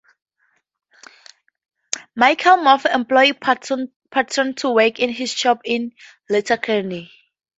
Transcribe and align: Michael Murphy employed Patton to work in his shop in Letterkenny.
Michael 2.15 2.63
Murphy 2.63 2.89
employed 2.91 3.39
Patton 3.39 4.55
to 4.55 4.69
work 4.73 4.97
in 4.97 5.11
his 5.11 5.31
shop 5.31 5.59
in 5.63 5.91
Letterkenny. 6.27 7.11